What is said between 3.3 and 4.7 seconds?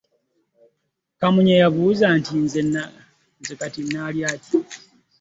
“nze kati nnaalya ki?"